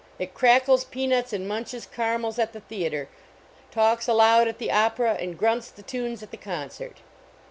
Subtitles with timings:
[0.17, 3.05] It crackles pea nuts and munches car.inu !> at the theatrr,
[3.69, 7.01] talks aloud at the opera, and grunts the tunes at the concert.